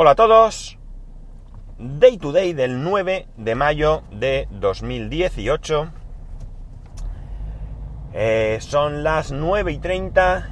Hola 0.00 0.12
a 0.12 0.14
todos. 0.14 0.78
Day 1.76 2.18
to 2.18 2.30
day 2.30 2.52
del 2.52 2.84
9 2.84 3.26
de 3.36 3.54
mayo 3.56 4.04
de 4.12 4.46
2018. 4.52 5.90
Eh, 8.12 8.58
son 8.60 9.02
las 9.02 9.32
9 9.32 9.72
y 9.72 9.78
30 9.78 10.50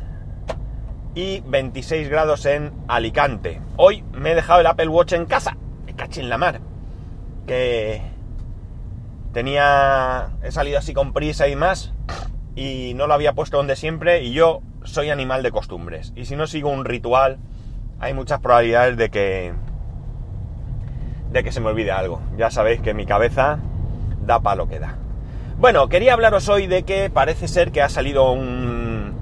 y 1.14 1.42
26 1.42 2.08
grados 2.08 2.44
en 2.44 2.72
Alicante. 2.88 3.62
Hoy 3.76 4.02
me 4.10 4.32
he 4.32 4.34
dejado 4.34 4.62
el 4.62 4.66
Apple 4.66 4.88
Watch 4.88 5.12
en 5.12 5.26
casa. 5.26 5.56
Me 5.84 5.94
caché 5.94 6.22
en 6.22 6.28
la 6.28 6.38
mar. 6.38 6.60
Que 7.46 8.02
tenía... 9.32 10.38
He 10.42 10.50
salido 10.50 10.78
así 10.78 10.92
con 10.92 11.12
prisa 11.12 11.46
y 11.46 11.54
más. 11.54 11.92
Y 12.56 12.94
no 12.96 13.06
lo 13.06 13.14
había 13.14 13.34
puesto 13.34 13.58
donde 13.58 13.76
siempre. 13.76 14.24
Y 14.24 14.32
yo 14.32 14.62
soy 14.82 15.10
animal 15.10 15.44
de 15.44 15.52
costumbres. 15.52 16.12
Y 16.16 16.24
si 16.24 16.34
no 16.34 16.48
sigo 16.48 16.68
un 16.68 16.84
ritual 16.84 17.38
hay 18.00 18.14
muchas 18.14 18.40
probabilidades 18.40 18.96
de 18.96 19.10
que 19.10 19.52
de 21.30 21.44
que 21.44 21.52
se 21.52 21.60
me 21.60 21.68
olvide 21.68 21.90
algo. 21.90 22.20
Ya 22.36 22.50
sabéis 22.50 22.80
que 22.80 22.94
mi 22.94 23.04
cabeza 23.04 23.58
da 24.20 24.40
palo 24.40 24.68
que 24.68 24.78
da. 24.78 24.96
Bueno, 25.58 25.88
quería 25.88 26.12
hablaros 26.12 26.48
hoy 26.48 26.66
de 26.66 26.84
que 26.84 27.10
parece 27.10 27.48
ser 27.48 27.72
que 27.72 27.82
ha 27.82 27.88
salido 27.88 28.32
un 28.32 29.14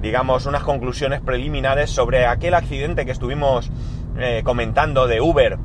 digamos 0.00 0.46
unas 0.46 0.62
conclusiones 0.62 1.20
preliminares 1.20 1.90
sobre 1.90 2.26
aquel 2.26 2.54
accidente 2.54 3.06
que 3.06 3.12
estuvimos 3.12 3.70
eh, 4.18 4.42
comentando 4.44 5.06
de 5.06 5.20
Uber 5.20 5.58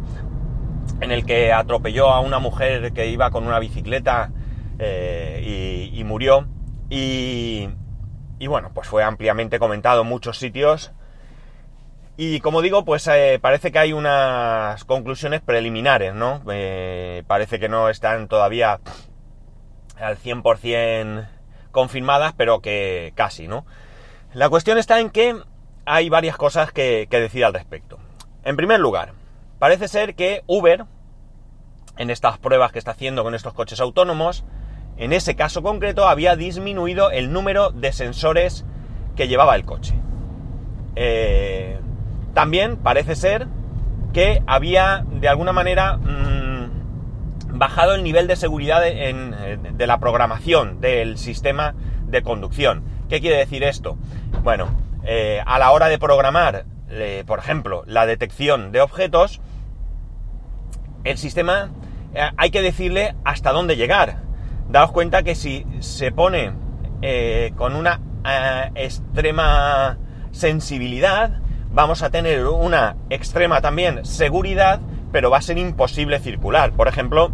en 1.01 1.11
el 1.11 1.25
que 1.25 1.51
atropelló 1.51 2.09
a 2.09 2.21
una 2.21 2.39
mujer 2.39 2.93
que 2.93 3.07
iba 3.07 3.31
con 3.31 3.45
una 3.45 3.59
bicicleta 3.59 4.31
eh, 4.79 5.89
y, 5.93 6.03
murió 6.05 6.47
y, 6.89 7.67
y 8.39 8.47
bueno 8.47 8.71
pues 8.73 8.87
fue 8.87 9.03
ampliamente 9.03 9.59
comentado 9.59 10.03
en 10.03 10.07
muchos 10.07 10.37
sitios 10.37 10.93
y 12.21 12.41
como 12.41 12.61
digo, 12.61 12.83
pues 12.83 13.07
eh, 13.07 13.39
parece 13.41 13.71
que 13.71 13.79
hay 13.79 13.93
unas 13.93 14.83
conclusiones 14.83 15.39
preliminares, 15.39 16.13
¿no? 16.13 16.41
Eh, 16.51 17.23
parece 17.27 17.61
que 17.61 17.69
no 17.69 17.87
están 17.87 18.27
todavía 18.27 18.81
al 19.97 20.17
100% 20.17 21.29
confirmadas, 21.71 22.33
pero 22.35 22.59
que 22.59 23.13
casi, 23.15 23.47
¿no? 23.47 23.65
La 24.33 24.49
cuestión 24.49 24.77
está 24.77 24.99
en 24.99 25.11
que 25.11 25.33
hay 25.85 26.09
varias 26.09 26.35
cosas 26.35 26.73
que, 26.73 27.07
que 27.09 27.21
decir 27.21 27.45
al 27.45 27.53
respecto. 27.53 27.99
En 28.43 28.57
primer 28.57 28.81
lugar, 28.81 29.13
parece 29.57 29.87
ser 29.87 30.13
que 30.13 30.43
Uber, 30.45 30.83
en 31.97 32.09
estas 32.09 32.37
pruebas 32.37 32.73
que 32.73 32.79
está 32.79 32.91
haciendo 32.91 33.23
con 33.23 33.33
estos 33.33 33.53
coches 33.53 33.79
autónomos, 33.79 34.43
en 34.97 35.13
ese 35.13 35.37
caso 35.37 35.63
concreto 35.63 36.05
había 36.05 36.35
disminuido 36.35 37.11
el 37.11 37.31
número 37.31 37.69
de 37.69 37.93
sensores 37.93 38.65
que 39.15 39.29
llevaba 39.29 39.55
el 39.55 39.63
coche. 39.63 39.95
Eh, 40.97 41.79
también 42.33 42.77
parece 42.77 43.15
ser 43.15 43.47
que 44.13 44.41
había 44.47 45.05
de 45.09 45.27
alguna 45.27 45.53
manera 45.53 45.97
mm, 45.97 47.59
bajado 47.59 47.93
el 47.95 48.03
nivel 48.03 48.27
de 48.27 48.35
seguridad 48.35 48.81
de, 48.81 49.87
la 49.87 49.99
programación 49.99 50.81
del 50.81 51.17
sistema 51.17 51.75
de 52.07 52.21
conducción. 52.21 52.83
¿Qué 53.09 53.19
quiere 53.21 53.37
decir 53.37 53.63
esto? 53.63 53.97
Bueno, 54.43 54.69
eh, 55.03 55.41
a 55.45 55.59
la 55.59 55.71
hora 55.71 55.89
de 55.89 55.99
programar, 55.99 56.65
eh, 56.89 57.23
por 57.25 57.39
ejemplo, 57.39 57.83
la 57.85 58.05
detección 58.05 58.71
de 58.71 58.81
objetos, 58.81 59.41
el 61.03 61.17
sistema 61.17 61.69
eh, 62.13 62.29
hay 62.37 62.51
que 62.51 62.61
decirle 62.61 63.15
hasta 63.23 63.51
dónde 63.51 63.75
llegar. 63.75 64.17
Daos 64.69 64.91
cuenta 64.91 65.23
que 65.23 65.35
si 65.35 65.65
se 65.79 66.11
pone 66.11 66.53
con 67.55 67.75
una 67.75 68.01
extrema 68.75 69.97
sensibilidad, 70.31 71.39
vamos 71.71 72.01
a 72.01 72.09
tener 72.09 72.45
una 72.47 72.95
extrema 73.09 73.61
también 73.61 74.05
seguridad, 74.05 74.79
pero 75.11 75.29
va 75.29 75.37
a 75.37 75.41
ser 75.41 75.57
imposible 75.57 76.19
circular. 76.19 76.71
Por 76.71 76.87
ejemplo, 76.87 77.31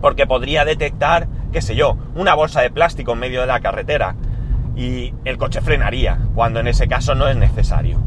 porque 0.00 0.26
podría 0.26 0.64
detectar, 0.64 1.28
qué 1.52 1.62
sé 1.62 1.74
yo, 1.74 1.96
una 2.14 2.34
bolsa 2.34 2.60
de 2.60 2.70
plástico 2.70 3.12
en 3.12 3.18
medio 3.18 3.40
de 3.40 3.46
la 3.46 3.60
carretera 3.60 4.16
y 4.76 5.14
el 5.24 5.36
coche 5.36 5.60
frenaría, 5.60 6.18
cuando 6.34 6.60
en 6.60 6.68
ese 6.68 6.88
caso 6.88 7.14
no 7.14 7.28
es 7.28 7.36
necesario. 7.36 7.98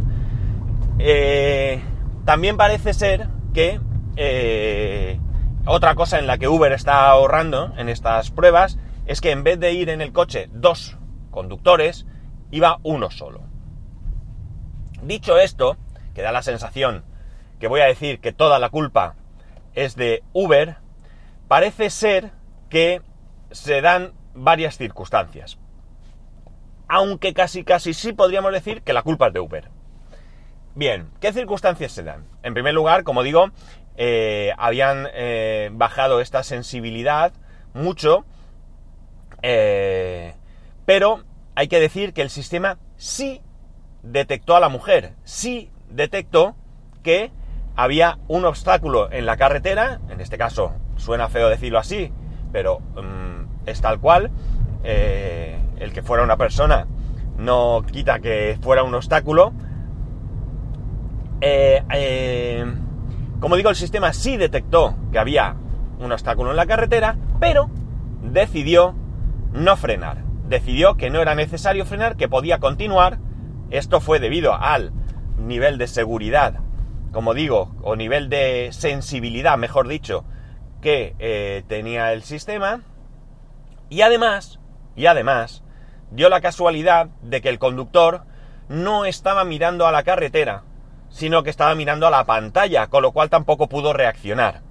Eh, 0.99 1.81
también 2.25 2.57
parece 2.57 2.93
ser 2.93 3.27
que 3.53 3.79
eh, 4.15 5.19
otra 5.65 5.95
cosa 5.95 6.19
en 6.19 6.27
la 6.27 6.37
que 6.37 6.47
Uber 6.47 6.71
está 6.71 7.09
ahorrando 7.09 7.73
en 7.77 7.89
estas 7.89 8.31
pruebas 8.31 8.77
es 9.05 9.21
que 9.21 9.31
en 9.31 9.43
vez 9.43 9.59
de 9.59 9.73
ir 9.73 9.89
en 9.89 10.01
el 10.01 10.11
coche 10.11 10.49
dos 10.51 10.97
conductores, 11.29 12.05
iba 12.51 12.79
uno 12.83 13.11
solo. 13.11 13.52
Dicho 15.05 15.37
esto, 15.37 15.77
que 16.15 16.21
da 16.21 16.31
la 16.31 16.41
sensación 16.43 17.03
que 17.59 17.67
voy 17.67 17.81
a 17.81 17.85
decir 17.85 18.19
que 18.19 18.31
toda 18.31 18.59
la 18.59 18.69
culpa 18.69 19.15
es 19.73 19.95
de 19.95 20.23
Uber, 20.33 20.77
parece 21.47 21.89
ser 21.89 22.31
que 22.69 23.01
se 23.51 23.81
dan 23.81 24.13
varias 24.33 24.77
circunstancias. 24.77 25.57
Aunque 26.87 27.33
casi 27.33 27.63
casi 27.63 27.93
sí 27.93 28.13
podríamos 28.13 28.51
decir 28.53 28.81
que 28.81 28.93
la 28.93 29.01
culpa 29.01 29.27
es 29.27 29.33
de 29.33 29.39
Uber. 29.39 29.69
Bien, 30.75 31.09
¿qué 31.19 31.33
circunstancias 31.33 31.91
se 31.91 32.03
dan? 32.03 32.25
En 32.41 32.53
primer 32.53 32.73
lugar, 32.73 33.03
como 33.03 33.23
digo, 33.23 33.51
eh, 33.95 34.51
habían 34.57 35.07
eh, 35.13 35.69
bajado 35.73 36.21
esta 36.21 36.43
sensibilidad 36.43 37.33
mucho, 37.73 38.25
eh, 39.41 40.33
pero 40.85 41.23
hay 41.55 41.67
que 41.67 41.79
decir 41.79 42.13
que 42.13 42.21
el 42.21 42.29
sistema 42.29 42.79
sí 42.95 43.41
detectó 44.03 44.55
a 44.55 44.59
la 44.59 44.69
mujer, 44.69 45.13
sí 45.23 45.71
detectó 45.89 46.55
que 47.01 47.31
había 47.75 48.19
un 48.27 48.45
obstáculo 48.45 49.11
en 49.11 49.25
la 49.25 49.37
carretera, 49.37 49.99
en 50.09 50.21
este 50.21 50.37
caso 50.37 50.73
suena 50.95 51.29
feo 51.29 51.49
decirlo 51.49 51.79
así, 51.79 52.11
pero 52.51 52.79
mm, 52.79 53.67
es 53.67 53.81
tal 53.81 53.99
cual, 53.99 54.31
eh, 54.83 55.57
el 55.79 55.91
que 55.93 56.03
fuera 56.03 56.23
una 56.23 56.37
persona 56.37 56.87
no 57.37 57.83
quita 57.91 58.19
que 58.19 58.57
fuera 58.61 58.83
un 58.83 58.93
obstáculo. 58.93 59.53
Eh, 61.41 61.83
eh, 61.93 62.65
como 63.39 63.55
digo, 63.55 63.69
el 63.69 63.75
sistema 63.75 64.13
sí 64.13 64.37
detectó 64.37 64.95
que 65.11 65.19
había 65.19 65.55
un 65.99 66.11
obstáculo 66.11 66.51
en 66.51 66.57
la 66.57 66.65
carretera, 66.65 67.17
pero 67.39 67.69
decidió 68.21 68.95
no 69.51 69.75
frenar. 69.75 70.23
Decidió 70.47 70.95
que 70.95 71.09
no 71.09 71.21
era 71.21 71.35
necesario 71.35 71.85
frenar, 71.85 72.15
que 72.15 72.29
podía 72.29 72.59
continuar 72.59 73.17
esto 73.73 73.99
fue 73.99 74.19
debido 74.19 74.53
al 74.53 74.91
nivel 75.37 75.79
de 75.79 75.87
seguridad, 75.87 76.59
como 77.11 77.33
digo, 77.33 77.75
o 77.81 77.95
nivel 77.95 78.29
de 78.29 78.69
sensibilidad, 78.71 79.57
mejor 79.57 79.87
dicho, 79.87 80.25
que 80.79 81.15
eh, 81.17 81.63
tenía 81.67 82.13
el 82.13 82.21
sistema. 82.21 82.81
Y 83.89 84.01
además, 84.01 84.59
y 84.95 85.07
además, 85.07 85.63
dio 86.11 86.29
la 86.29 86.39
casualidad 86.39 87.07
de 87.23 87.41
que 87.41 87.49
el 87.49 87.57
conductor 87.57 88.25
no 88.69 89.05
estaba 89.05 89.43
mirando 89.43 89.87
a 89.87 89.91
la 89.91 90.03
carretera, 90.03 90.63
sino 91.09 91.41
que 91.41 91.49
estaba 91.49 91.73
mirando 91.73 92.05
a 92.05 92.11
la 92.11 92.25
pantalla, 92.25 92.87
con 92.87 93.01
lo 93.01 93.11
cual 93.11 93.31
tampoco 93.31 93.69
pudo 93.69 93.91
reaccionar. 93.91 94.61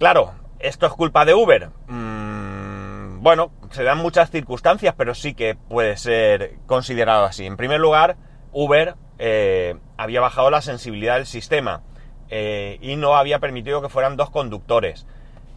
Claro, 0.00 0.32
¿esto 0.58 0.86
es 0.86 0.92
culpa 0.92 1.24
de 1.24 1.34
Uber? 1.34 1.70
Mm, 1.86 3.22
bueno, 3.22 3.52
se 3.72 3.82
dan 3.82 3.98
muchas 3.98 4.30
circunstancias, 4.30 4.94
pero 4.96 5.14
sí 5.14 5.34
que 5.34 5.54
puede 5.54 5.96
ser 5.96 6.56
considerado 6.66 7.24
así. 7.24 7.46
En 7.46 7.56
primer 7.56 7.80
lugar, 7.80 8.16
Uber 8.52 8.94
eh, 9.18 9.76
había 9.96 10.20
bajado 10.20 10.50
la 10.50 10.60
sensibilidad 10.60 11.16
del 11.16 11.26
sistema 11.26 11.82
eh, 12.28 12.78
y 12.80 12.96
no 12.96 13.16
había 13.16 13.38
permitido 13.38 13.80
que 13.82 13.88
fueran 13.88 14.16
dos 14.16 14.30
conductores. 14.30 15.06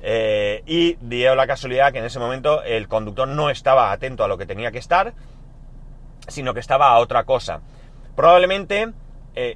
Eh, 0.01 0.61
y 0.65 0.97
dio 1.01 1.35
la 1.35 1.47
casualidad 1.47 1.91
que 1.91 1.99
en 1.99 2.05
ese 2.05 2.19
momento 2.19 2.61
el 2.63 2.87
conductor 2.87 3.27
no 3.27 3.49
estaba 3.49 3.91
atento 3.91 4.23
a 4.23 4.27
lo 4.27 4.37
que 4.37 4.45
tenía 4.45 4.71
que 4.71 4.77
estar, 4.77 5.13
sino 6.27 6.53
que 6.53 6.59
estaba 6.59 6.89
a 6.89 6.99
otra 6.99 7.23
cosa. 7.23 7.61
Probablemente 8.15 8.93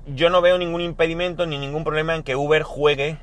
yo 0.07 0.29
no 0.29 0.41
veo 0.41 0.57
ningún 0.57 0.81
impedimento 0.81 1.45
ni 1.45 1.57
ningún 1.57 1.85
problema 1.85 2.13
en 2.13 2.23
que 2.23 2.35
Uber 2.35 2.63
juegue 2.63 3.17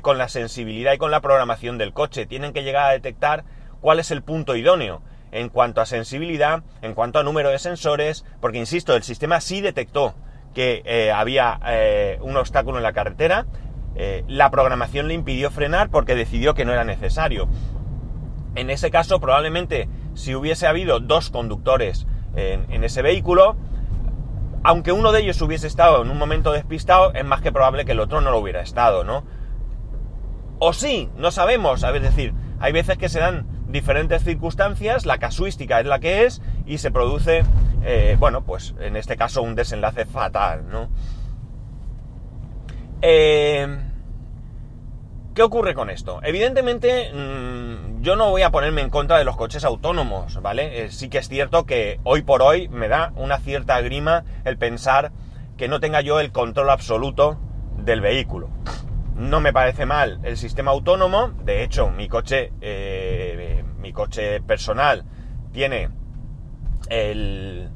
con 0.00 0.16
la 0.16 0.28
sensibilidad 0.28 0.94
y 0.94 0.98
con 0.98 1.10
la 1.10 1.20
programación 1.20 1.76
del 1.76 1.92
coche. 1.92 2.24
Tienen 2.24 2.54
que 2.54 2.62
llegar 2.62 2.88
a 2.88 2.92
detectar 2.92 3.44
cuál 3.82 4.00
es 4.00 4.10
el 4.10 4.22
punto 4.22 4.56
idóneo 4.56 5.02
en 5.32 5.50
cuanto 5.50 5.80
a 5.80 5.86
sensibilidad, 5.86 6.62
en 6.80 6.94
cuanto 6.94 7.18
a 7.18 7.22
número 7.22 7.50
de 7.50 7.58
sensores, 7.58 8.24
porque 8.40 8.58
insisto, 8.58 8.94
el 8.94 9.02
sistema 9.02 9.40
sí 9.40 9.60
detectó 9.60 10.14
que 10.54 10.82
eh, 10.84 11.10
había 11.10 11.58
eh, 11.66 12.18
un 12.22 12.36
obstáculo 12.36 12.78
en 12.78 12.82
la 12.82 12.92
carretera, 12.92 13.46
eh, 13.94 14.24
la 14.28 14.50
programación 14.50 15.08
le 15.08 15.14
impidió 15.14 15.50
frenar 15.50 15.90
porque 15.90 16.14
decidió 16.14 16.54
que 16.54 16.64
no 16.64 16.72
era 16.72 16.84
necesario. 16.84 17.48
En 18.54 18.70
ese 18.70 18.90
caso, 18.90 19.20
probablemente, 19.20 19.88
si 20.14 20.34
hubiese 20.34 20.66
habido 20.66 21.00
dos 21.00 21.30
conductores 21.30 22.06
en, 22.36 22.70
en 22.70 22.84
ese 22.84 23.00
vehículo, 23.02 23.56
aunque 24.62 24.92
uno 24.92 25.12
de 25.12 25.22
ellos 25.22 25.40
hubiese 25.40 25.66
estado 25.66 26.02
en 26.02 26.10
un 26.10 26.18
momento 26.18 26.52
despistado, 26.52 27.12
es 27.14 27.24
más 27.24 27.40
que 27.40 27.52
probable 27.52 27.84
que 27.84 27.92
el 27.92 28.00
otro 28.00 28.20
no 28.20 28.30
lo 28.30 28.38
hubiera 28.38 28.60
estado, 28.60 29.02
¿no? 29.02 29.24
O 30.58 30.72
sí, 30.74 31.08
no 31.16 31.30
sabemos, 31.30 31.80
ver, 31.80 32.02
decir, 32.02 32.34
hay 32.60 32.72
veces 32.72 32.96
que 32.96 33.08
se 33.08 33.18
dan 33.18 33.51
diferentes 33.72 34.22
circunstancias, 34.22 35.06
la 35.06 35.18
casuística 35.18 35.80
es 35.80 35.86
la 35.86 35.98
que 35.98 36.24
es 36.24 36.42
y 36.66 36.78
se 36.78 36.90
produce, 36.90 37.44
eh, 37.84 38.16
bueno, 38.18 38.44
pues 38.44 38.74
en 38.80 38.96
este 38.96 39.16
caso 39.16 39.42
un 39.42 39.54
desenlace 39.54 40.04
fatal, 40.04 40.68
¿no? 40.70 40.88
Eh, 43.00 43.66
¿Qué 45.34 45.42
ocurre 45.42 45.72
con 45.72 45.88
esto? 45.88 46.20
Evidentemente, 46.22 47.10
mm, 47.10 48.02
yo 48.02 48.16
no 48.16 48.28
voy 48.28 48.42
a 48.42 48.50
ponerme 48.50 48.82
en 48.82 48.90
contra 48.90 49.16
de 49.16 49.24
los 49.24 49.34
coches 49.34 49.64
autónomos, 49.64 50.42
¿vale? 50.42 50.84
Eh, 50.84 50.90
sí 50.90 51.08
que 51.08 51.16
es 51.16 51.28
cierto 51.28 51.64
que 51.64 52.00
hoy 52.04 52.20
por 52.20 52.42
hoy 52.42 52.68
me 52.68 52.88
da 52.88 53.12
una 53.16 53.38
cierta 53.38 53.80
grima 53.80 54.24
el 54.44 54.58
pensar 54.58 55.10
que 55.56 55.68
no 55.68 55.80
tenga 55.80 56.02
yo 56.02 56.20
el 56.20 56.32
control 56.32 56.68
absoluto 56.68 57.40
del 57.78 58.02
vehículo. 58.02 58.50
No 59.16 59.40
me 59.40 59.54
parece 59.54 59.86
mal 59.86 60.20
el 60.22 60.36
sistema 60.36 60.70
autónomo, 60.72 61.30
de 61.44 61.62
hecho, 61.62 61.90
mi 61.90 62.08
coche, 62.08 62.52
eh, 62.60 63.01
coche 63.92 64.40
personal 64.40 65.04
tiene 65.52 65.90
el, 66.88 67.70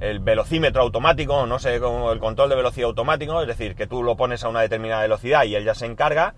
el 0.00 0.20
velocímetro 0.20 0.82
automático, 0.82 1.46
no 1.46 1.58
sé, 1.58 1.80
como 1.80 2.12
el 2.12 2.18
control 2.18 2.50
de 2.50 2.56
velocidad 2.56 2.88
automático, 2.88 3.40
es 3.40 3.48
decir, 3.48 3.74
que 3.74 3.86
tú 3.86 4.02
lo 4.02 4.16
pones 4.16 4.44
a 4.44 4.48
una 4.48 4.60
determinada 4.60 5.02
velocidad 5.02 5.44
y 5.44 5.54
él 5.54 5.64
ya 5.64 5.74
se 5.74 5.86
encarga 5.86 6.34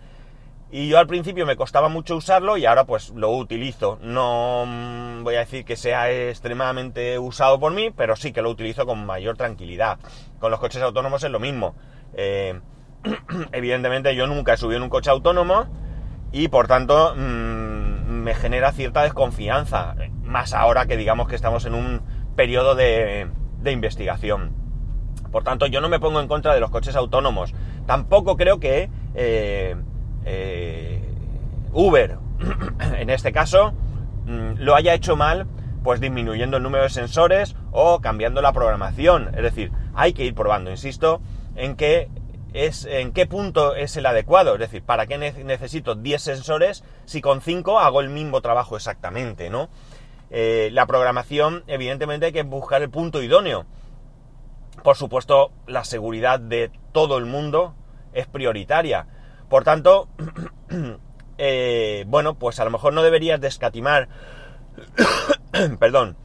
y 0.73 0.89
yo 0.89 0.99
al 0.99 1.09
principio 1.09 1.47
me 1.47 1.57
costaba 1.57 1.89
mucho 1.89 2.17
usarlo 2.17 2.57
y 2.57 2.65
ahora 2.65 2.85
pues 2.85 3.11
lo 3.11 3.31
utilizo. 3.31 3.99
No 4.03 4.65
mm, 4.67 5.25
voy 5.25 5.35
a 5.35 5.41
decir 5.41 5.65
que 5.65 5.77
sea 5.77 6.11
extremadamente 6.11 7.19
usado 7.19 7.59
por 7.59 7.73
mí, 7.73 7.91
pero 7.91 8.15
sí 8.15 8.33
que 8.33 8.41
lo 8.41 8.51
utilizo 8.51 8.87
con 8.87 9.05
mayor 9.05 9.37
tranquilidad. 9.37 9.99
Con 10.39 10.53
los 10.53 10.61
coches 10.61 10.81
autónomos 10.83 11.25
es 11.25 11.31
lo 11.31 11.41
mismo. 11.41 11.75
Eh, 12.15 12.61
evidentemente 13.53 14.15
yo 14.15 14.29
nunca 14.29 14.53
he 14.53 14.57
subido 14.57 14.77
en 14.77 14.85
un 14.85 14.91
coche 14.91 15.11
autónomo 15.11 15.67
y 16.31 16.47
por 16.49 16.69
tanto 16.69 17.15
mm, 17.17 17.90
me 18.21 18.35
genera 18.35 18.73
cierta 18.73 19.03
desconfianza. 19.03 19.95
Más 20.23 20.53
ahora 20.53 20.87
que 20.87 20.97
digamos 20.97 21.29
que 21.29 21.37
estamos 21.37 21.65
en 21.65 21.75
un 21.75 22.03
periodo 22.37 22.75
de, 22.75 23.29
investigación. 23.65 24.53
Por 25.31 25.45
tanto 25.45 25.67
yo 25.67 25.81
no 25.81 25.89
me 25.89 26.01
pongo 26.01 26.21
en 26.21 26.29
contra 26.29 26.55
de 26.55 26.61
los 26.61 26.71
coches 26.71 26.97
autónomos. 26.97 27.55
Tampoco 27.87 28.37
creo 28.37 28.61
que... 28.61 28.91
Eh, 29.15 29.77
eh, 30.25 31.03
Uber, 31.73 32.19
en 32.99 33.11
este 33.11 33.33
caso, 33.33 33.73
mm, 34.27 34.59
lo 34.59 34.75
haya 34.75 34.95
hecho 34.95 35.17
mal, 35.17 35.47
pues 35.83 36.01
disminuyendo 36.01 36.57
el 36.57 36.63
número 36.63 36.85
de 36.85 36.91
sensores 36.91 37.57
o 37.71 38.01
cambiando 38.01 38.43
la 38.43 38.53
programación. 38.53 39.29
Es 39.35 39.43
decir, 39.43 39.73
hay 39.95 40.13
que 40.13 40.25
ir 40.25 40.35
probando, 40.35 40.71
insisto, 40.71 41.21
en 41.55 41.77
qué 41.77 42.09
es, 42.53 42.85
en 42.85 43.13
qué 43.13 43.27
punto 43.27 43.75
es 43.75 43.97
el 43.97 44.07
adecuado. 44.07 44.55
Es 44.55 44.61
decir, 44.61 44.83
¿para 44.83 45.07
qué 45.07 45.19
necesito 45.19 45.95
10 45.95 46.23
sensores 46.23 46.85
si 47.05 47.21
con 47.21 47.41
5 47.41 47.79
hago 47.79 48.01
el 48.01 48.09
mismo 48.09 48.41
trabajo 48.41 48.77
exactamente, 48.77 49.51
¿no? 49.51 49.69
Eh, 50.31 50.71
la 50.73 50.87
programación, 50.87 51.65
evidentemente, 51.67 52.27
hay 52.27 52.33
que 52.33 52.43
buscar 52.45 52.83
el 52.83 52.91
punto 52.91 53.23
idóneo. 53.23 53.67
Por 54.83 54.97
supuesto, 54.97 55.53
la 55.67 55.85
seguridad 55.85 56.39
de 56.39 56.71
todo 56.93 57.19
el 57.19 57.27
mundo 57.27 57.75
es 58.13 58.27
prioritaria. 58.27 59.07
Por 59.49 59.65
tanto, 59.65 60.09
eh, 61.39 62.05
bueno, 62.07 62.35
pues 62.35 62.61
a 62.61 62.65
lo 62.65 62.71
mejor 62.71 62.93
no 62.93 63.03
deberías 63.03 63.41
descatimar, 63.41 64.09
perdón, 65.81 66.17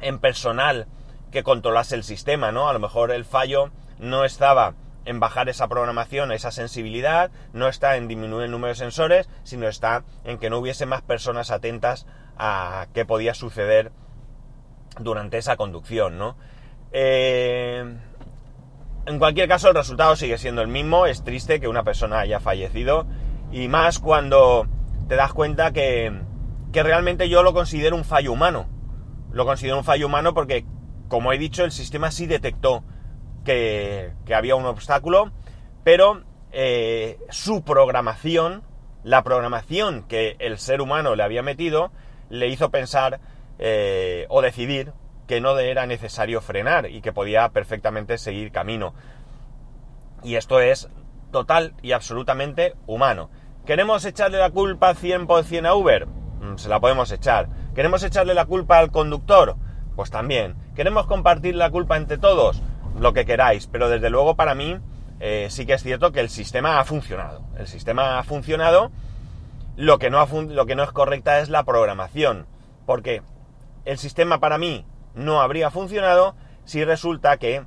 en 0.00 0.18
personal 0.18 0.86
que 1.30 1.42
controlase 1.42 1.94
el 1.94 2.04
sistema, 2.04 2.50
¿no? 2.52 2.68
A 2.68 2.72
lo 2.72 2.78
mejor 2.80 3.12
el 3.12 3.24
fallo 3.24 3.70
no 3.98 4.24
estaba 4.24 4.74
en 5.08 5.20
bajar 5.20 5.48
esa 5.48 5.68
programación, 5.68 6.32
esa 6.32 6.50
sensibilidad, 6.50 7.30
no 7.54 7.68
está 7.68 7.96
en 7.96 8.08
disminuir 8.08 8.44
el 8.44 8.50
número 8.50 8.68
de 8.68 8.78
sensores, 8.78 9.28
sino 9.42 9.66
está 9.66 10.04
en 10.24 10.38
que 10.38 10.50
no 10.50 10.58
hubiese 10.58 10.84
más 10.84 11.00
personas 11.00 11.50
atentas 11.50 12.06
a 12.36 12.88
qué 12.92 13.06
podía 13.06 13.32
suceder 13.32 13.90
durante 15.00 15.38
esa 15.38 15.56
conducción, 15.56 16.18
¿no? 16.18 16.36
Eh, 16.92 17.96
en 19.06 19.18
cualquier 19.18 19.48
caso, 19.48 19.70
el 19.70 19.74
resultado 19.74 20.14
sigue 20.16 20.36
siendo 20.36 20.60
el 20.60 20.68
mismo. 20.68 21.06
Es 21.06 21.24
triste 21.24 21.60
que 21.60 21.68
una 21.68 21.84
persona 21.84 22.20
haya 22.20 22.40
fallecido. 22.40 23.06
Y 23.50 23.68
más 23.68 24.00
cuando 24.00 24.66
te 25.08 25.16
das 25.16 25.32
cuenta 25.32 25.72
que, 25.72 26.12
realmente 26.74 27.30
yo 27.30 27.42
lo 27.42 27.54
considero 27.54 27.96
un 27.96 28.04
fallo 28.04 28.32
humano. 28.32 28.68
Lo 29.32 29.46
considero 29.46 29.78
un 29.78 29.84
fallo 29.84 30.06
humano 30.06 30.34
porque, 30.34 30.66
como 31.08 31.32
he 31.32 31.38
dicho, 31.38 31.64
el 31.64 31.72
sistema 31.72 32.10
sí 32.10 32.26
detectó 32.26 32.84
que, 33.48 34.34
había 34.34 34.56
un 34.56 34.66
obstáculo, 34.66 35.32
pero 35.82 36.22
eh, 36.52 37.18
su 37.30 37.62
programación, 37.62 38.62
la 39.04 39.22
programación 39.22 40.02
que 40.02 40.36
el 40.38 40.58
ser 40.58 40.82
humano 40.82 41.16
le 41.16 41.22
había 41.22 41.42
metido, 41.42 41.90
le 42.28 42.48
hizo 42.48 42.70
pensar 42.70 43.20
eh, 43.58 44.26
o 44.28 44.42
decidir 44.42 44.92
que 45.26 45.40
no 45.40 45.58
era 45.58 45.86
necesario 45.86 46.42
frenar 46.42 46.90
y 46.90 47.00
que 47.00 47.12
podía 47.12 47.48
perfectamente 47.48 48.18
seguir 48.18 48.52
camino. 48.52 48.92
Y 50.22 50.34
esto 50.34 50.60
es 50.60 50.90
total 51.32 51.72
y 51.80 51.92
absolutamente 51.92 52.74
humano. 52.86 53.30
¿Queremos 53.64 54.04
echarle 54.04 54.38
la 54.38 54.50
culpa 54.50 54.94
100% 54.94 55.66
a 55.66 55.74
Uber? 55.74 56.06
Mm, 56.06 56.56
se 56.56 56.68
la 56.68 56.80
podemos 56.80 57.10
echar. 57.12 57.48
¿Queremos 57.74 58.02
echarle 58.02 58.34
la 58.34 58.44
culpa 58.44 58.78
al 58.78 58.90
conductor? 58.90 59.56
Pues 59.96 60.10
también. 60.10 60.54
¿Queremos 60.74 61.06
compartir 61.06 61.54
la 61.54 61.70
culpa 61.70 61.96
entre 61.96 62.18
todos? 62.18 62.62
Lo 62.98 63.12
que 63.12 63.24
queráis, 63.24 63.66
pero 63.66 63.88
desde 63.88 64.10
luego 64.10 64.34
para 64.34 64.54
mí 64.54 64.78
eh, 65.20 65.48
sí 65.50 65.66
que 65.66 65.74
es 65.74 65.82
cierto 65.82 66.12
que 66.12 66.20
el 66.20 66.28
sistema 66.28 66.78
ha 66.78 66.84
funcionado. 66.84 67.42
El 67.56 67.66
sistema 67.66 68.18
ha 68.18 68.24
funcionado. 68.24 68.90
Lo 69.76 69.98
que 69.98 70.10
no, 70.10 70.26
lo 70.26 70.66
que 70.66 70.74
no 70.74 70.82
es 70.82 70.92
correcta 70.92 71.40
es 71.40 71.48
la 71.48 71.64
programación. 71.64 72.46
Porque 72.86 73.22
el 73.84 73.98
sistema 73.98 74.40
para 74.40 74.58
mí 74.58 74.84
no 75.14 75.40
habría 75.40 75.70
funcionado 75.70 76.34
si 76.64 76.84
resulta 76.84 77.36
que 77.38 77.64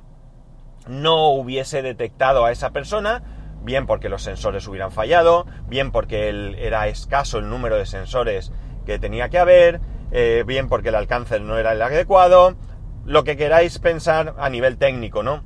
no 0.86 1.28
hubiese 1.30 1.82
detectado 1.82 2.44
a 2.44 2.52
esa 2.52 2.70
persona, 2.70 3.22
bien 3.62 3.86
porque 3.86 4.08
los 4.08 4.22
sensores 4.22 4.66
hubieran 4.66 4.92
fallado, 4.92 5.46
bien 5.66 5.92
porque 5.92 6.54
era 6.58 6.88
escaso 6.88 7.38
el 7.38 7.48
número 7.48 7.76
de 7.76 7.86
sensores 7.86 8.52
que 8.84 8.98
tenía 8.98 9.28
que 9.28 9.38
haber, 9.38 9.80
eh, 10.10 10.44
bien 10.46 10.68
porque 10.68 10.88
el 10.88 10.96
alcance 10.96 11.38
no 11.40 11.58
era 11.58 11.72
el 11.72 11.82
adecuado, 11.82 12.56
lo 13.04 13.24
que 13.24 13.36
queráis 13.36 13.78
pensar 13.78 14.34
a 14.38 14.48
nivel 14.48 14.78
técnico, 14.78 15.22
¿no? 15.22 15.42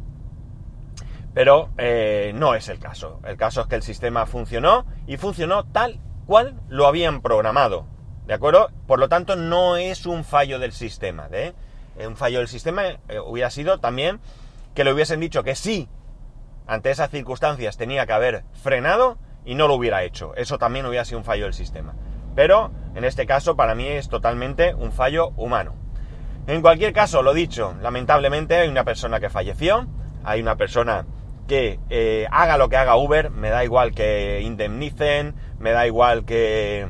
Pero 1.35 1.70
eh, 1.76 2.32
no 2.35 2.55
es 2.55 2.69
el 2.69 2.79
caso. 2.79 3.20
El 3.25 3.37
caso 3.37 3.61
es 3.62 3.67
que 3.67 3.76
el 3.76 3.82
sistema 3.82 4.26
funcionó 4.26 4.87
y 5.06 5.17
funcionó 5.17 5.64
tal 5.64 6.00
cual 6.26 6.61
lo 6.69 6.87
habían 6.87 7.20
programado. 7.20 7.87
¿De 8.26 8.35
acuerdo? 8.35 8.70
Por 8.87 8.99
lo 8.99 9.08
tanto, 9.08 9.37
no 9.37 9.76
es 9.76 10.06
un 10.06 10.25
fallo 10.25 10.58
del 10.58 10.73
sistema. 10.73 11.29
¿eh? 11.31 11.55
un 12.06 12.17
fallo 12.17 12.38
del 12.38 12.49
sistema 12.49 12.85
eh, 12.87 12.99
hubiera 13.25 13.50
sido 13.50 13.79
también 13.79 14.20
que 14.75 14.85
le 14.85 14.93
hubiesen 14.93 15.20
dicho 15.20 15.43
que 15.43 15.55
sí, 15.55 15.88
ante 16.67 16.91
esas 16.91 17.11
circunstancias 17.11 17.76
tenía 17.76 18.06
que 18.06 18.12
haber 18.12 18.44
frenado 18.62 19.16
y 19.45 19.54
no 19.54 19.69
lo 19.69 19.75
hubiera 19.75 20.02
hecho. 20.02 20.35
Eso 20.35 20.59
también 20.59 20.85
hubiera 20.87 21.04
sido 21.04 21.19
un 21.19 21.25
fallo 21.25 21.45
del 21.45 21.54
sistema. 21.54 21.95
Pero 22.35 22.73
en 22.95 23.04
este 23.04 23.25
caso 23.26 23.57
para 23.57 23.75
mí 23.75 23.87
es 23.87 24.09
totalmente 24.09 24.75
un 24.75 24.92
fallo 24.92 25.31
humano. 25.37 25.86
En 26.47 26.62
cualquier 26.62 26.93
caso, 26.93 27.23
lo 27.23 27.35
dicho, 27.35 27.75
lamentablemente 27.83 28.57
hay 28.57 28.69
una 28.69 28.85
persona 28.85 29.19
que 29.19 29.31
falleció, 29.31 29.87
hay 30.23 30.41
una 30.41 30.57
persona 30.57 31.05
que 31.49 31.81
eh, 31.91 32.26
haga 32.31 32.57
lo 32.57 32.69
que 32.69 32.76
haga 32.76 32.97
Uber, 32.97 33.31
me 33.31 33.50
da 33.50 33.65
igual 33.65 33.93
que 33.93 34.41
indemnicen, 34.43 35.35
me 35.59 35.73
da 35.73 35.87
igual 35.87 36.25
que, 36.25 36.88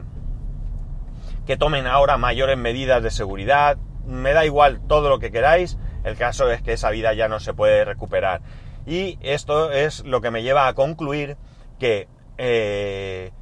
que 1.46 1.56
tomen 1.56 1.86
ahora 1.86 2.18
mayores 2.18 2.58
medidas 2.58 3.02
de 3.02 3.10
seguridad, 3.10 3.78
me 4.06 4.34
da 4.34 4.44
igual 4.44 4.80
todo 4.86 5.08
lo 5.08 5.18
que 5.18 5.30
queráis, 5.30 5.78
el 6.04 6.16
caso 6.16 6.50
es 6.50 6.60
que 6.62 6.74
esa 6.74 6.90
vida 6.90 7.14
ya 7.14 7.28
no 7.28 7.40
se 7.40 7.54
puede 7.54 7.84
recuperar. 7.84 8.42
Y 8.86 9.18
esto 9.22 9.72
es 9.72 10.04
lo 10.04 10.20
que 10.20 10.30
me 10.30 10.42
lleva 10.42 10.68
a 10.68 10.74
concluir 10.74 11.36
que 11.78 12.08
eh, 12.38 13.32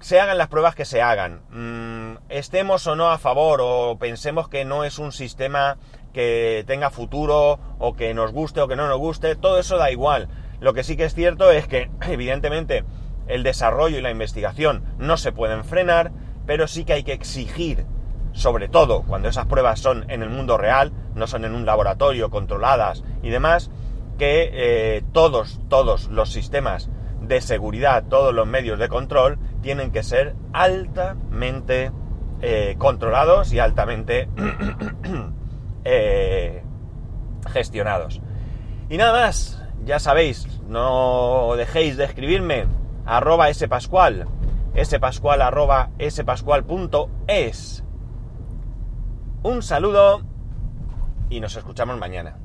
se 0.00 0.18
hagan 0.18 0.38
las 0.38 0.48
pruebas 0.48 0.74
que 0.74 0.84
se 0.84 1.02
hagan, 1.02 1.42
mm, 1.50 2.30
estemos 2.30 2.86
o 2.86 2.96
no 2.96 3.10
a 3.10 3.18
favor 3.18 3.60
o 3.62 3.98
pensemos 3.98 4.48
que 4.48 4.64
no 4.64 4.84
es 4.84 4.98
un 4.98 5.12
sistema 5.12 5.76
que 6.12 6.64
tenga 6.66 6.90
futuro 6.90 7.58
o 7.78 7.94
que 7.94 8.12
nos 8.14 8.32
guste 8.32 8.60
o 8.60 8.68
que 8.68 8.76
no 8.76 8.88
nos 8.88 8.98
guste, 8.98 9.36
todo 9.36 9.58
eso 9.58 9.76
da 9.76 9.90
igual. 9.90 10.28
Lo 10.60 10.74
que 10.74 10.82
sí 10.82 10.96
que 10.96 11.04
es 11.04 11.14
cierto 11.14 11.50
es 11.50 11.66
que 11.68 11.90
evidentemente 12.08 12.84
el 13.28 13.42
desarrollo 13.42 13.98
y 13.98 14.02
la 14.02 14.10
investigación 14.10 14.84
no 14.98 15.16
se 15.16 15.32
pueden 15.32 15.64
frenar, 15.64 16.12
pero 16.46 16.66
sí 16.66 16.84
que 16.84 16.94
hay 16.94 17.04
que 17.04 17.12
exigir 17.12 17.86
sobre 18.32 18.68
todo 18.68 19.02
cuando 19.02 19.28
esas 19.28 19.46
pruebas 19.46 19.80
son 19.80 20.08
en 20.08 20.22
el 20.22 20.30
mundo 20.30 20.56
real, 20.56 20.92
no 21.14 21.26
son 21.26 21.44
en 21.44 21.54
un 21.54 21.66
laboratorio 21.66 22.30
controladas 22.30 23.02
y 23.22 23.30
demás, 23.30 23.70
que 24.18 24.50
eh, 24.52 25.02
todos, 25.12 25.60
todos 25.68 26.08
los 26.08 26.30
sistemas 26.30 26.90
de 27.20 27.40
seguridad, 27.40 28.04
todos 28.08 28.34
los 28.34 28.46
medios 28.46 28.78
de 28.78 28.88
control 28.88 29.38
tienen 29.62 29.90
que 29.90 30.02
ser 30.02 30.34
altamente 30.52 31.92
eh, 32.40 32.74
controlados 32.78 33.52
y 33.52 33.58
altamente 33.58 34.28
eh, 35.84 36.62
gestionados. 37.52 38.20
Y 38.88 38.96
nada 38.96 39.12
más, 39.12 39.62
ya 39.84 39.98
sabéis, 39.98 40.46
no 40.68 41.54
dejéis 41.56 41.96
de 41.96 42.04
escribirme 42.04 42.66
arroba 43.06 43.52
spascual, 43.52 44.26
spascual 44.82 45.42
arroba 45.42 45.90
spascual.es 46.00 47.84
un 49.42 49.62
saludo 49.62 50.20
y 51.30 51.40
nos 51.40 51.56
escuchamos 51.56 51.96
mañana. 51.98 52.39